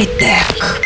Хай-тек. 0.00 0.80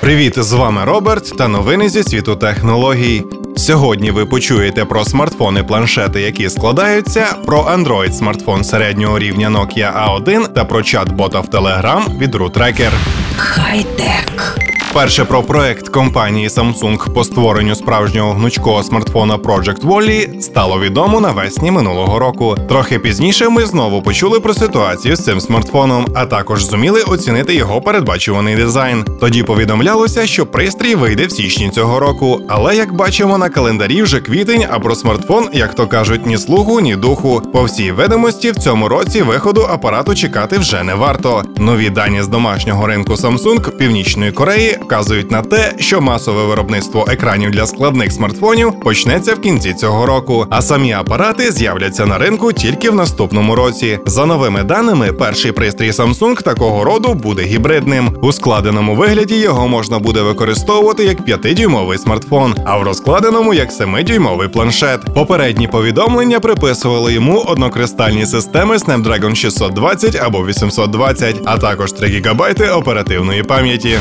Привіт, 0.00 0.34
з 0.38 0.52
вами 0.52 0.84
Роберт 0.84 1.36
та 1.36 1.48
новини 1.48 1.88
зі 1.88 2.02
світу 2.02 2.36
технологій. 2.36 3.24
Сьогодні 3.56 4.10
ви 4.10 4.26
почуєте 4.26 4.84
про 4.84 5.04
смартфони, 5.04 5.62
планшети, 5.62 6.20
які 6.20 6.50
складаються, 6.50 7.26
про 7.46 7.62
Android 7.62 8.12
смартфон 8.12 8.64
середнього 8.64 9.18
рівня 9.18 9.48
Nokia 9.50 10.08
A1 10.08 10.48
та 10.48 10.64
про 10.64 10.80
чат-бота 10.80 11.40
в 11.40 11.46
Telegram 11.48 12.18
від 12.18 12.34
Рутрекер. 12.34 12.92
Хай-тек. 13.36 14.67
Перше 14.92 15.24
про 15.24 15.42
проект 15.42 15.88
компанії 15.88 16.48
Samsung 16.48 17.12
по 17.12 17.24
створенню 17.24 17.74
справжнього 17.74 18.32
гнучкого 18.32 18.82
смартфона 18.82 19.36
Project 19.36 19.80
Wally 19.80 20.40
стало 20.40 20.80
відомо 20.80 21.20
навесні 21.20 21.70
минулого 21.70 22.18
року. 22.18 22.56
Трохи 22.68 22.98
пізніше 22.98 23.48
ми 23.48 23.66
знову 23.66 24.02
почули 24.02 24.40
про 24.40 24.54
ситуацію 24.54 25.16
з 25.16 25.24
цим 25.24 25.40
смартфоном, 25.40 26.06
а 26.14 26.26
також 26.26 26.64
зуміли 26.64 27.02
оцінити 27.02 27.54
його 27.54 27.80
передбачуваний 27.80 28.56
дизайн. 28.56 29.04
Тоді 29.20 29.42
повідомлялося, 29.42 30.26
що 30.26 30.46
пристрій 30.46 30.94
вийде 30.94 31.26
в 31.26 31.32
січні 31.32 31.70
цього 31.70 32.00
року. 32.00 32.40
Але 32.48 32.76
як 32.76 32.92
бачимо 32.92 33.38
на 33.38 33.48
календарі 33.48 34.02
вже 34.02 34.20
квітень, 34.20 34.64
а 34.70 34.78
про 34.78 34.94
смартфон, 34.94 35.48
як 35.52 35.74
то 35.74 35.86
кажуть, 35.86 36.26
ні 36.26 36.38
слугу, 36.38 36.80
ні 36.80 36.96
духу. 36.96 37.42
По 37.52 37.62
всій 37.62 37.92
видимості 37.92 38.50
в 38.50 38.56
цьому 38.56 38.88
році 38.88 39.22
виходу 39.22 39.66
апарату 39.70 40.14
чекати 40.14 40.58
вже 40.58 40.82
не 40.82 40.94
варто. 40.94 41.42
Нові 41.56 41.90
дані 41.90 42.22
з 42.22 42.28
домашнього 42.28 42.86
ринку 42.86 43.12
Samsung 43.12 43.70
Північної 43.70 44.32
Кореї 44.32 44.77
вказують 44.82 45.30
на 45.30 45.42
те, 45.42 45.74
що 45.78 46.00
масове 46.00 46.44
виробництво 46.44 47.06
екранів 47.08 47.50
для 47.50 47.66
складних 47.66 48.12
смартфонів 48.12 48.80
почнеться 48.80 49.34
в 49.34 49.40
кінці 49.40 49.74
цього 49.74 50.06
року, 50.06 50.46
а 50.50 50.62
самі 50.62 50.92
апарати 50.92 51.52
з'являться 51.52 52.06
на 52.06 52.18
ринку 52.18 52.52
тільки 52.52 52.90
в 52.90 52.94
наступному 52.94 53.54
році. 53.54 53.98
За 54.06 54.26
новими 54.26 54.62
даними, 54.62 55.12
перший 55.12 55.52
пристрій 55.52 55.90
Samsung 55.90 56.42
такого 56.42 56.84
роду 56.84 57.14
буде 57.14 57.42
гібридним. 57.42 58.16
У 58.22 58.32
складеному 58.32 58.94
вигляді 58.94 59.36
його 59.36 59.68
можна 59.68 59.98
буде 59.98 60.22
використовувати 60.22 61.04
як 61.04 61.20
5-дюймовий 61.20 61.98
смартфон, 61.98 62.54
а 62.64 62.78
в 62.78 62.82
розкладеному 62.82 63.54
як 63.54 63.70
7-дюймовий 63.70 64.48
планшет. 64.48 65.14
Попередні 65.14 65.68
повідомлення 65.68 66.40
приписували 66.40 67.12
йому 67.12 67.40
однокристальні 67.40 68.26
системи 68.26 68.76
Snapdragon 68.76 69.34
620 69.34 70.16
або 70.16 70.46
820, 70.46 71.36
а 71.44 71.58
також 71.58 71.92
3 71.92 72.08
ГБ 72.08 72.42
оперативної 72.76 73.42
пам'яті. 73.42 73.98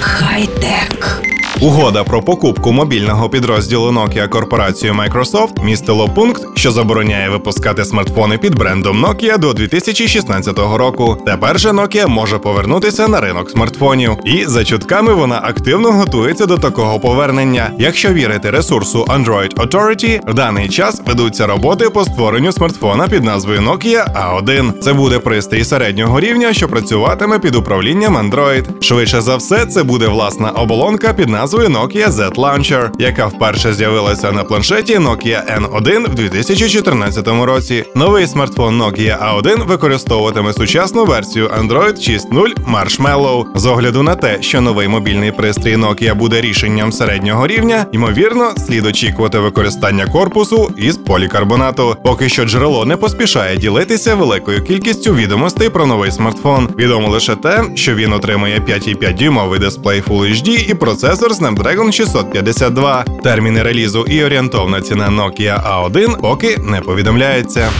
Хай-тек. 0.00 1.22
Угода 1.60 2.04
про 2.04 2.22
покупку 2.22 2.72
мобільного 2.72 3.28
підрозділу 3.28 3.90
Nokia 3.90 4.28
корпорацією 4.28 4.98
Microsoft 4.98 5.64
містило 5.64 6.08
пункт, 6.08 6.42
що 6.54 6.70
забороняє 6.70 7.28
випускати 7.28 7.84
смартфони 7.84 8.38
під 8.38 8.54
брендом 8.54 9.06
Nokia 9.06 9.38
до 9.38 9.52
2016 9.52 10.58
року. 10.58 11.16
Тепер 11.26 11.60
же 11.60 11.70
Nokia 11.70 12.08
може 12.08 12.38
повернутися 12.38 13.08
на 13.08 13.20
ринок 13.20 13.50
смартфонів, 13.50 14.16
і 14.24 14.44
за 14.44 14.64
чутками 14.64 15.14
вона 15.14 15.40
активно 15.44 15.92
готується 15.92 16.46
до 16.46 16.58
такого 16.58 17.00
повернення. 17.00 17.70
Якщо 17.78 18.12
вірити 18.12 18.50
ресурсу 18.50 19.04
Android 19.04 19.54
Authority, 19.54 20.30
в 20.30 20.34
даний 20.34 20.68
час 20.68 21.02
ведуться 21.06 21.46
роботи 21.46 21.90
по 21.90 22.04
створенню 22.04 22.52
смартфона 22.52 23.08
під 23.08 23.24
назвою 23.24 23.60
Nokia 23.60 24.14
A1. 24.14 24.78
Це 24.78 24.92
буде 24.92 25.18
пристрій 25.18 25.64
середнього 25.64 26.20
рівня, 26.20 26.52
що 26.52 26.68
працюватиме 26.68 27.38
під 27.38 27.54
управлінням 27.56 28.16
Android. 28.16 28.82
Швидше 28.82 29.20
за 29.20 29.36
все, 29.36 29.66
це 29.66 29.82
буде 29.82 30.08
власна 30.08 30.50
оболонка 30.50 31.12
під 31.12 31.28
назвою 31.28 31.47
Nokia 31.56 32.10
Z 32.10 32.34
Launcher, 32.36 32.90
яка 32.98 33.26
вперше 33.26 33.72
з'явилася 33.72 34.32
на 34.32 34.44
планшеті 34.44 34.98
Nokia 34.98 35.60
N1 35.60 36.10
в 36.10 36.14
2014 36.14 37.28
році. 37.28 37.84
Новий 37.94 38.26
смартфон 38.26 38.82
Nokia 38.82 39.34
A1 39.34 39.66
використовуватиме 39.66 40.52
сучасну 40.52 41.04
версію 41.04 41.48
Android 41.48 42.10
6.0 42.10 42.54
Marshmallow. 42.72 43.44
З 43.54 43.66
огляду 43.66 44.02
на 44.02 44.14
те, 44.14 44.42
що 44.42 44.60
новий 44.60 44.88
мобільний 44.88 45.32
пристрій 45.32 45.76
Nokia 45.76 46.14
буде 46.14 46.40
рішенням 46.40 46.92
середнього 46.92 47.46
рівня, 47.46 47.86
ймовірно, 47.92 48.52
слід 48.66 48.86
очікувати 48.86 49.38
використання 49.38 50.06
корпусу 50.06 50.72
із 50.76 50.96
полікарбонату. 50.96 51.96
Поки 52.04 52.28
що 52.28 52.44
джерело 52.44 52.84
не 52.84 52.96
поспішає 52.96 53.56
ділитися 53.56 54.14
великою 54.14 54.64
кількістю 54.64 55.14
відомостей 55.14 55.68
про 55.68 55.86
новий 55.86 56.10
смартфон. 56.10 56.68
Відомо 56.78 57.08
лише 57.08 57.36
те, 57.36 57.64
що 57.74 57.94
він 57.94 58.12
отримує 58.12 58.58
5,5 58.58 59.18
дюймовий 59.18 59.60
дисплей 59.60 60.02
Full 60.08 60.32
HD 60.32 60.70
і 60.70 60.74
процесор 60.74 61.34
Snapdragon 61.38 61.92
652. 61.92 63.04
Терміни 63.22 63.62
релізу 63.62 64.04
і 64.08 64.24
орієнтовна 64.24 64.80
ціна 64.80 65.08
Nokia 65.08 65.62
A1 65.72 66.20
поки 66.20 66.56
не 66.56 66.80
повідомляється. 66.80 67.70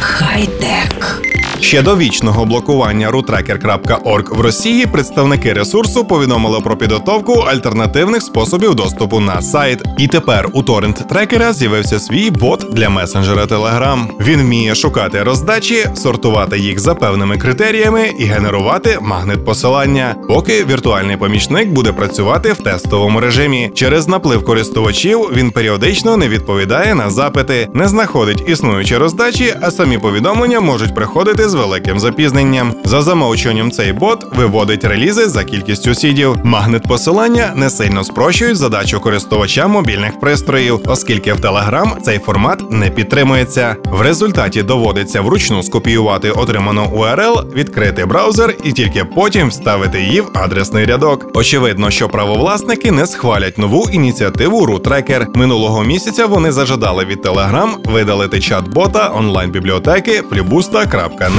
Хай-тек. 0.00 1.22
Ще 1.60 1.82
до 1.82 1.96
вічного 1.96 2.44
блокування 2.44 3.10
rutracker.org 3.10 4.36
в 4.36 4.40
Росії 4.40 4.86
представники 4.86 5.52
ресурсу 5.52 6.04
повідомили 6.04 6.60
про 6.60 6.76
підготовку 6.76 7.32
альтернативних 7.32 8.22
способів 8.22 8.74
доступу 8.74 9.20
на 9.20 9.42
сайт. 9.42 9.82
І 9.98 10.08
тепер 10.08 10.48
у 10.52 10.62
торрент 10.62 11.08
трекера 11.08 11.52
з'явився 11.52 11.98
свій 11.98 12.30
бот 12.30 12.66
для 12.72 12.88
месенджера 12.88 13.44
Telegram. 13.44 14.06
Він 14.20 14.40
вміє 14.40 14.74
шукати 14.74 15.22
роздачі, 15.22 15.86
сортувати 15.94 16.58
їх 16.58 16.80
за 16.80 16.94
певними 16.94 17.38
критеріями 17.38 18.10
і 18.18 18.24
генерувати 18.24 18.98
магнит 19.00 19.44
посилання, 19.44 20.16
поки 20.28 20.64
віртуальний 20.64 21.16
помічник 21.16 21.68
буде 21.68 21.92
працювати 21.92 22.52
в 22.52 22.56
тестовому 22.56 23.20
режимі. 23.20 23.70
Через 23.74 24.08
наплив 24.08 24.44
користувачів 24.44 25.20
він 25.32 25.50
періодично 25.50 26.16
не 26.16 26.28
відповідає 26.28 26.94
на 26.94 27.10
запити, 27.10 27.68
не 27.74 27.88
знаходить 27.88 28.44
існуючі 28.48 28.96
роздачі, 28.96 29.54
а 29.60 29.70
самі 29.70 29.98
повідомлення 29.98 30.60
можуть 30.60 30.94
приходити 30.94 31.45
з 31.48 31.54
великим 31.54 32.00
запізненням. 32.00 32.74
За 32.84 33.02
замовчуванням 33.02 33.70
цей 33.70 33.92
бот 33.92 34.26
виводить 34.36 34.84
релізи 34.84 35.28
за 35.28 35.44
кількістю 35.44 35.94
сідів. 35.94 36.36
Магнит 36.44 36.82
посилання 36.82 37.52
не 37.56 37.70
сильно 37.70 38.04
спрощують 38.04 38.56
задачу 38.56 39.00
користувача 39.00 39.66
мобільних 39.66 40.20
пристроїв, 40.20 40.80
оскільки 40.86 41.32
в 41.32 41.36
Telegram 41.36 42.00
цей 42.00 42.18
формат 42.18 42.70
не 42.70 42.90
підтримується. 42.90 43.76
В 43.84 44.00
результаті 44.00 44.62
доводиться 44.62 45.20
вручну 45.20 45.62
скопіювати 45.62 46.30
отриману 46.30 46.92
URL, 46.96 47.52
відкрити 47.52 48.06
браузер 48.06 48.54
і 48.64 48.72
тільки 48.72 49.04
потім 49.04 49.48
вставити 49.48 50.00
її 50.00 50.20
в 50.20 50.30
адресний 50.34 50.84
рядок. 50.84 51.30
Очевидно, 51.34 51.90
що 51.90 52.08
правовласники 52.08 52.90
не 52.90 53.06
схвалять 53.06 53.58
нову 53.58 53.88
ініціативу 53.92 54.66
RootTracker. 54.66 55.26
Минулого 55.34 55.84
місяця 55.84 56.26
вони 56.26 56.52
зажадали 56.52 57.04
від 57.04 57.26
Telegram 57.26 57.68
видалити 57.84 58.36
чат-бота 58.36 59.18
онлайн-бібліотеки 59.18 60.22
flibusta.net. 60.30 61.35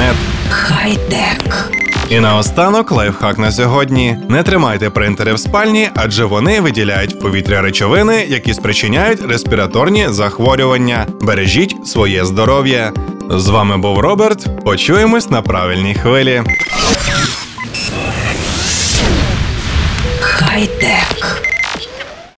Хай-тек. 0.49 1.71
І 2.09 2.19
наостанок 2.19 2.91
лайфхак 2.91 3.37
на 3.37 3.51
сьогодні: 3.51 4.17
не 4.29 4.43
тримайте 4.43 4.89
принтери 4.89 5.33
в 5.33 5.39
спальні, 5.39 5.89
адже 5.95 6.25
вони 6.25 6.61
виділяють 6.61 7.13
в 7.13 7.19
повітря 7.19 7.61
речовини, 7.61 8.25
які 8.29 8.53
спричиняють 8.53 9.21
респіраторні 9.29 10.07
захворювання. 10.09 11.05
Бережіть 11.21 11.87
своє 11.87 12.25
здоров'я. 12.25 12.91
З 13.29 13.47
вами 13.47 13.77
був 13.77 13.99
Роберт. 13.99 14.63
Почуємось 14.63 15.29
на 15.29 15.41
правильній 15.41 15.95
хвилі. 15.95 16.43
Хай-тек. 20.19 21.06